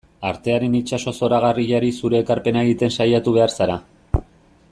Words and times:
Artearen 0.27 0.77
itsaso 0.79 1.13
zoragarriari 1.19 1.93
zure 2.01 2.19
ekarpena 2.23 2.65
egiten 2.69 2.97
saiatu 2.99 3.37
behar 3.37 3.59
zara. 3.59 3.79